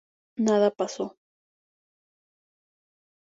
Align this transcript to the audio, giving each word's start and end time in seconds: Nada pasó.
Nada 0.47 0.71
pasó. 0.71 1.15